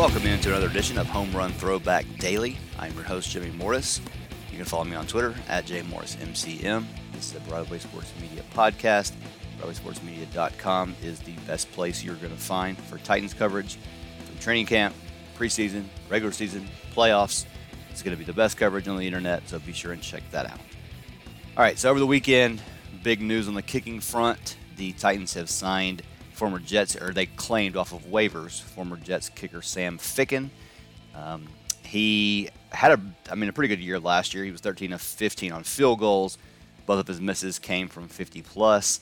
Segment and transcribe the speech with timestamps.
[0.00, 2.56] Welcome into another edition of Home Run Throwback Daily.
[2.78, 4.00] I'm your host, Jimmy Morris.
[4.50, 6.86] You can follow me on Twitter at jmorrismcm.
[7.12, 9.12] This is the Broadway Sports Media podcast.
[9.58, 13.76] BroadwaySportsMedia.com is the best place you're going to find for Titans coverage
[14.24, 14.94] from training camp,
[15.38, 17.44] preseason, regular season, playoffs.
[17.90, 20.22] It's going to be the best coverage on the internet, so be sure and check
[20.30, 20.60] that out.
[21.58, 22.62] All right, so over the weekend,
[23.02, 24.56] big news on the kicking front.
[24.78, 26.00] The Titans have signed
[26.40, 30.48] former Jets, or they claimed off of waivers, former Jets kicker Sam Ficken.
[31.14, 31.46] Um,
[31.82, 34.42] he had a, I mean, a pretty good year last year.
[34.42, 36.38] He was 13 of 15 on field goals.
[36.86, 39.00] Both of his misses came from 50 plus.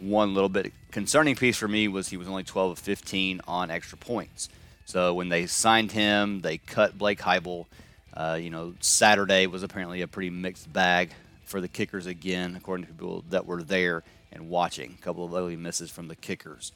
[0.00, 3.70] One little bit concerning piece for me was he was only 12 of 15 on
[3.70, 4.48] extra points.
[4.84, 7.66] So when they signed him, they cut Blake Haubeil.
[8.12, 11.12] Uh, you know, Saturday was apparently a pretty mixed bag
[11.44, 14.02] for the kickers again, according to people that were there
[14.34, 14.96] and watching.
[14.98, 16.72] A couple of ugly misses from the kickers.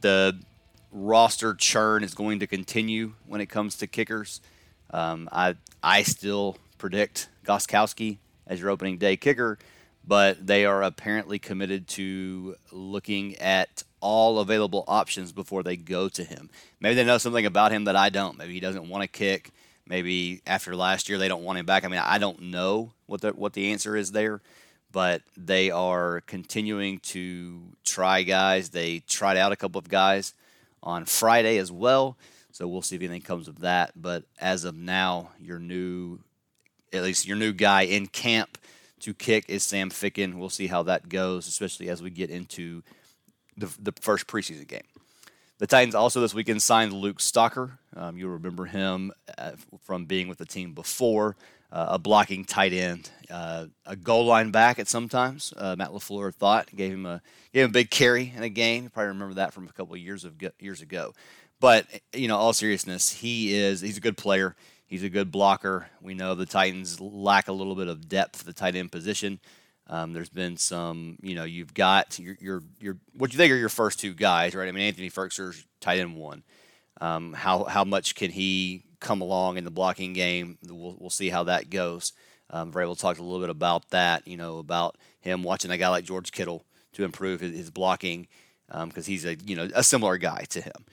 [0.00, 0.38] The
[0.92, 4.40] roster churn is going to continue when it comes to kickers.
[4.90, 9.58] Um, I I still predict Gostkowski as your opening day kicker,
[10.06, 16.24] but they are apparently committed to looking at all available options before they go to
[16.24, 16.48] him.
[16.80, 18.38] Maybe they know something about him that I don't.
[18.38, 19.50] Maybe he doesn't want to kick.
[19.86, 21.84] Maybe after last year they don't want him back.
[21.84, 24.40] I mean, I don't know what the what the answer is there
[24.92, 28.70] but they are continuing to try guys.
[28.70, 30.34] They tried out a couple of guys
[30.82, 32.16] on Friday as well,
[32.52, 33.92] so we'll see if anything comes of that.
[33.96, 36.20] But as of now, your new,
[36.92, 38.58] at least your new guy in camp
[39.00, 40.34] to kick is Sam Ficken.
[40.34, 42.82] We'll see how that goes, especially as we get into
[43.56, 44.82] the, the first preseason game.
[45.58, 47.78] The Titans also this weekend signed Luke Stocker.
[47.96, 51.36] Um, you'll remember him uh, from being with the team before
[51.70, 55.52] uh, a blocking tight end, uh, a goal line back at sometimes.
[55.56, 57.20] Uh, Matt Lafleur thought gave him a
[57.52, 58.84] gave him a big carry in a game.
[58.84, 61.14] You probably remember that from a couple of years of years ago.
[61.60, 64.56] But you know, all seriousness, he is he's a good player.
[64.86, 65.90] He's a good blocker.
[66.00, 69.38] We know the Titans lack a little bit of depth at the tight end position.
[69.86, 73.56] Um, there's been some, you know, you've got your, your, your, what you think are
[73.56, 74.68] your first two guys, right?
[74.68, 76.42] I mean, Anthony Firkser's tight end one.
[77.00, 80.58] Um, how, how much can he come along in the blocking game.
[80.66, 82.12] We'll, we'll see how that goes.
[82.50, 85.76] Um, Ray will talk a little bit about that, you know, about him watching a
[85.76, 88.26] guy like George Kittle to improve his, his blocking
[88.66, 90.84] because um, he's a you know a similar guy to him.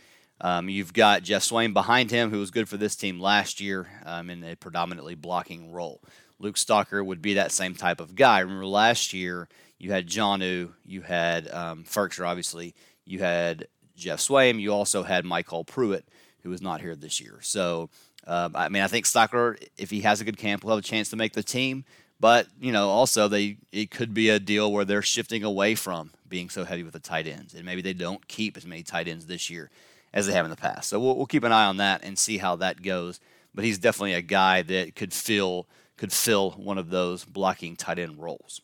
[0.41, 3.87] Um, you've got Geoff Swaim behind him, who was good for this team last year
[4.05, 6.01] um, in a predominantly blocking role.
[6.39, 8.39] Luke Stocker would be that same type of guy.
[8.39, 14.59] Remember last year you had Jonnu, you had um, Firkser, obviously, you had Geoff Swaim,
[14.59, 16.05] you also had MyCole Pruitt,
[16.45, 17.39] who is not here this year.
[17.41, 17.89] So,
[18.27, 20.87] um, I mean, I think Stocker, if he has a good camp, will have a
[20.87, 21.83] chance to make the team.
[22.19, 26.11] But you know, also they it could be a deal where they're shifting away from
[26.29, 29.07] being so heavy with the tight ends, and maybe they don't keep as many tight
[29.07, 29.69] ends this year
[30.13, 30.87] as they have in the past.
[30.89, 33.19] So we'll, we'll keep an eye on that and see how that goes.
[33.53, 35.67] But he's definitely a guy that could fill
[35.97, 38.61] could fill one of those blocking tight end roles.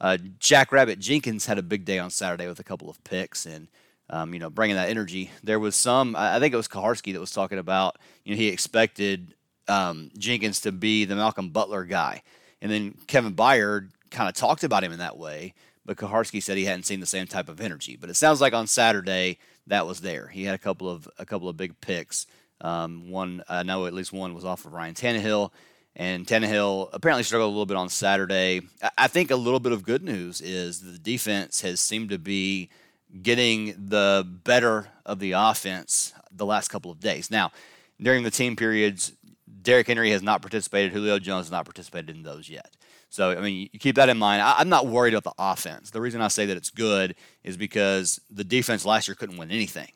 [0.00, 3.46] Uh, Jack Rabbit Jenkins had a big day on Saturday with a couple of picks,
[3.46, 3.68] and
[4.12, 5.30] um, you know, bringing that energy.
[5.42, 8.48] There was some, I think it was Kuharsky that was talking about, you know, he
[8.48, 9.34] expected
[9.66, 12.22] um, Jenkins to be the Malcolm Butler guy.
[12.60, 15.54] And then Kevin Byard kind of talked about him in that way,
[15.86, 17.96] but Kuharsky said he hadn't seen the same type of energy.
[17.96, 20.28] But it sounds like on Saturday that was there.
[20.28, 22.26] He had a couple of a couple of big picks.
[22.60, 25.50] Um, one, I know at least one was off of Ryan Tannehill,
[25.96, 28.60] and Tannehill apparently struggled a little bit on Saturday.
[28.96, 32.68] I think a little bit of good news is the defense has seemed to be
[33.20, 37.30] getting the better of the offense the last couple of days.
[37.30, 37.52] Now,
[38.00, 39.12] during the team periods,
[39.62, 40.92] Derrick Henry has not participated.
[40.92, 42.74] Julio Jones has not participated in those yet.
[43.10, 44.40] So, I mean, you keep that in mind.
[44.40, 45.90] I, am not worried about the offense.
[45.90, 47.14] The reason I say that it's good
[47.44, 49.92] is because the defense last year couldn't win anything.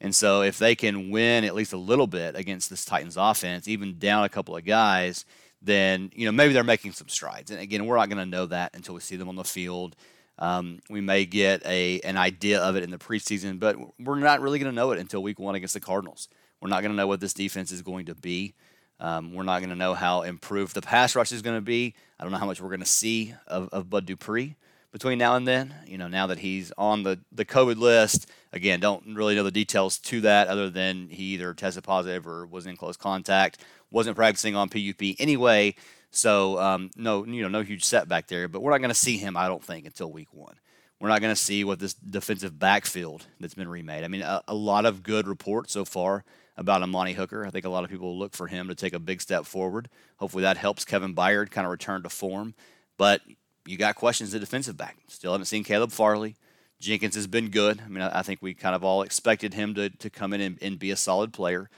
[0.00, 3.68] And so, if they can win at least a little bit against this Titans offense,
[3.68, 5.24] even down a couple of guys,
[5.62, 7.50] then, you know, maybe they're making some strides.
[7.50, 9.96] And again, we're not going to know that until we see them on the field.
[10.38, 14.40] Um, we may get a an idea of it in the preseason, but we're not
[14.40, 16.28] really going to know it until week one against the Cardinals.
[16.60, 18.54] We're not going to know what this defense is going to be.
[18.98, 21.94] Um, we're not going to know how improved the pass rush is going to be.
[22.18, 24.56] I don't know how much we're going to see of, of Bud Dupree
[24.90, 25.74] between now and then.
[25.86, 29.50] You know, now that he's on the, the COVID list, again, don't really know the
[29.50, 34.16] details to that other than he either tested positive or was in close contact, wasn't
[34.16, 35.74] practicing on PUP anyway.
[36.16, 38.48] So um, no, you know, no huge setback there.
[38.48, 40.54] But we're not going to see him, I don't think, until week one.
[40.98, 44.02] We're not going to see what this defensive backfield that's been remade.
[44.02, 46.24] I mean, a, a lot of good reports so far
[46.56, 47.44] about Amani Hooker.
[47.44, 49.90] I think a lot of people look for him to take a big step forward.
[50.16, 52.54] Hopefully that helps Kevin Byard kind of return to form.
[52.96, 53.20] But
[53.66, 54.96] you got questions at defensive back.
[55.08, 56.36] Still haven't seen Caleb Farley.
[56.80, 57.82] Jenkins has been good.
[57.84, 60.58] I mean, I think we kind of all expected him to, to come in and,
[60.62, 61.68] and be a solid player.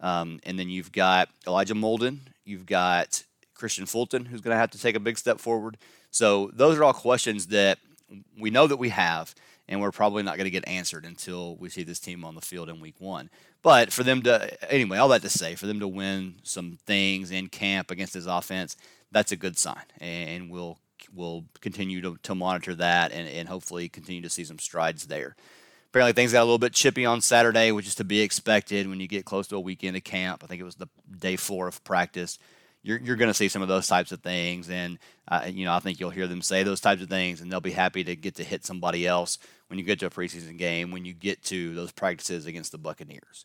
[0.00, 3.24] Um, and then you've got Elijah Molden, you've got
[3.58, 5.76] Kristian Fulton, who's going to have to take a big step forward.
[6.10, 7.78] So those are all questions that
[8.38, 9.34] we know that we have,
[9.68, 12.40] and we're probably not going to get answered until we see this team on the
[12.40, 13.28] field in week one.
[13.62, 17.30] But for them to, anyway, all that to say, for them to win some things
[17.30, 18.76] in camp against his offense,
[19.10, 19.84] that's a good sign.
[20.00, 20.78] And we'll
[21.14, 25.36] we'll continue to, to monitor that and, and hopefully continue to see some strides there.
[25.90, 29.00] Apparently, things got a little bit chippy on Saturday, which is to be expected when
[29.00, 30.44] you get close to a weekend of camp.
[30.44, 30.88] I think it was the
[31.18, 32.38] day four of practice.
[32.88, 34.70] You're, you're going to see some of those types of things.
[34.70, 34.98] And,
[35.30, 37.60] uh, you know, I think you'll hear them say those types of things, and they'll
[37.60, 39.36] be happy to get to hit somebody else
[39.66, 42.78] when you get to a preseason game, when you get to those practices against the
[42.78, 43.44] Buccaneers.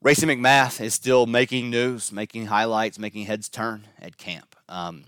[0.00, 4.54] Racey McMath is still making news, making highlights, making heads turn at camp.
[4.68, 5.06] Um,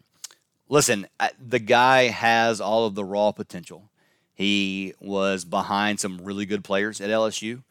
[0.68, 1.06] listen,
[1.38, 3.90] the guy has all of the raw potential.
[4.34, 7.62] He was behind some really good players at LSU.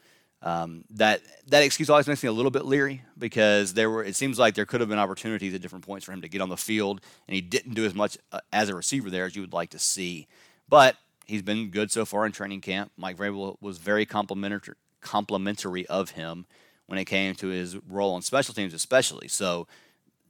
[0.42, 4.16] Um, that that excuse always makes me a little bit leery because there were it
[4.16, 6.50] seems like there could have been opportunities at different points for him to get on
[6.50, 9.42] the field, and he didn't do as much uh, as a receiver there as you
[9.42, 10.28] would like to see.
[10.70, 10.96] But
[11.26, 12.92] he's been good so far in training camp.
[12.98, 16.46] Mike Vrabel was very complimentary complimentary of him
[16.88, 19.28] when it came to his role on special teams, especially.
[19.28, 19.68] So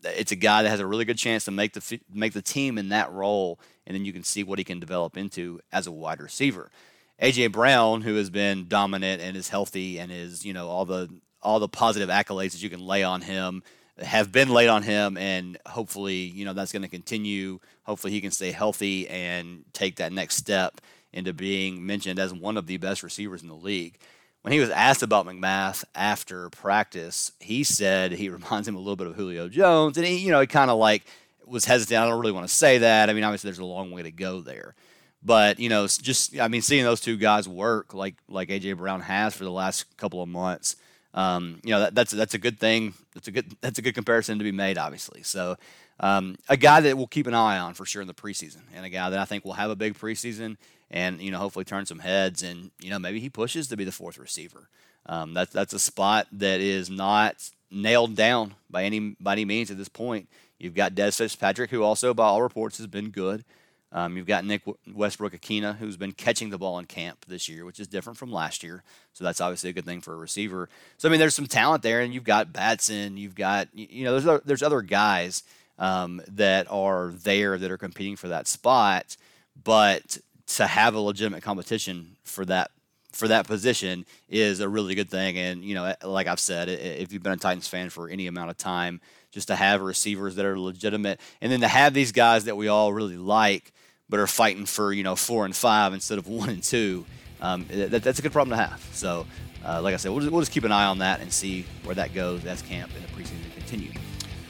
[0.04, 2.78] it's a guy that has a really good chance to make the make the team
[2.78, 5.92] in that role, and then you can see what he can develop into as a
[5.92, 6.72] wide receiver.
[7.22, 11.10] AJ Brown, who has been dominant and is healthy and is you know all the
[11.42, 13.64] all the positive accolades that you can lay on him
[14.02, 17.60] have been laid on him, and hopefully you know that's going to continue.
[17.84, 20.82] Hopefully he can stay healthy and take that next step
[21.12, 23.98] into being mentioned as one of the best receivers in the league
[24.42, 28.96] when he was asked about McMath after practice, he said he reminds him a little
[28.96, 31.06] bit of Julio Jones, and he, you know, he kind of like
[31.46, 32.02] was hesitant.
[32.02, 33.10] I don't really want to say that.
[33.10, 34.76] I mean, obviously, there's a long way to go there,
[35.24, 39.02] but you know, just I mean, seeing those two guys work like like AJ Brown
[39.02, 40.76] has for the last couple of months,
[41.14, 42.94] um, you know, that, that's that's a good thing.
[43.14, 45.24] That's a good that's a good comparison to be made, obviously.
[45.24, 45.58] So.
[46.02, 48.86] Um, a guy that we'll keep an eye on for sure in the preseason, and
[48.86, 50.56] a guy that I think will have a big preseason
[50.92, 53.84] and you know hopefully turn some heads and you know maybe he pushes to be
[53.84, 54.70] the fourth receiver.
[55.06, 59.72] Um, that's that's a spot that is not nailed down by any by any means
[59.72, 60.30] at this point.
[60.58, 63.46] You've got Dez Fitzpatrick, who also by all reports has been good.
[63.92, 64.62] Um, you've got Nick
[64.94, 68.64] Westbrook-Ikhine, who's been catching the ball in camp this year, which is different from last
[68.64, 68.84] year.
[69.14, 70.70] So that's obviously a good thing for a receiver.
[70.98, 74.12] So I mean, there's some talent there, and you've got Batson, you've got you know,
[74.12, 75.44] there's other, there's other guys
[75.80, 79.18] um, that are there that are competing for that spot,
[79.64, 80.20] but
[80.56, 82.72] to have a legitimate competition for that
[83.12, 85.38] for that position is a really good thing.
[85.38, 88.52] And you know, like I've said, if you've been a Titans fan for any amount
[88.52, 89.02] of time,
[89.32, 92.68] just to have receivers that are legitimate, and then to have these guys that we
[92.68, 93.74] all really like,
[94.10, 97.06] but are fighting for you know four and five instead of one and two,
[97.42, 98.86] um, that, that's a good problem to have.
[98.92, 99.26] So,
[99.66, 101.66] uh, like I said, we'll just, we'll just keep an eye on that and see
[101.84, 103.92] where that goes as camp and the preseason continue.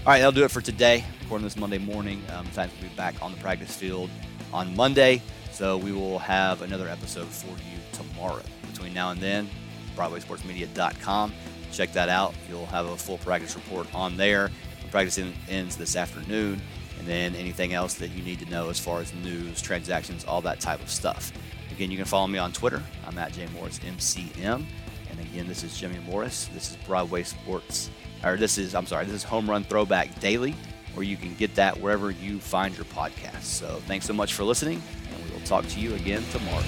[0.06, 1.04] All right, that'll do it for today.
[1.22, 4.10] Recording this Monday morning, um, will be back on the practice field
[4.54, 5.22] on Monday.
[5.52, 8.42] So we will have another episode for you tomorrow.
[8.72, 9.50] Between now and then,
[9.98, 11.34] BroadwaySportsMedia.com.
[11.72, 12.34] Check that out.
[12.50, 14.52] You'll have a full practice report on there.
[14.92, 15.20] Practice
[15.50, 16.62] ends this afternoon,
[16.98, 20.42] and then anything else that you need to know as far as news, transactions, all
[20.42, 21.32] that type of stuff.
[21.72, 22.82] Again, you can follow me on Twitter.
[23.08, 24.66] I'm at JMorrisMCM.
[25.12, 26.50] And again, this is Jimmy Morris.
[26.54, 27.90] This is Broadway Sports,
[28.24, 30.56] or this is, I'm sorry, this is Home Run Throwback Daily,
[30.94, 33.44] where you can get that wherever you find your podcast.
[33.44, 34.82] So thanks so much for listening
[35.14, 36.64] and We'll talk to you again tomorrow.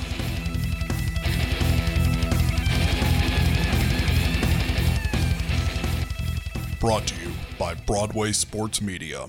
[6.79, 7.30] Brought to you
[7.61, 9.27] by Broadway Sports Media.